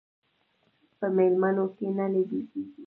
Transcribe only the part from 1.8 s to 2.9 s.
نه لیدل کېږي.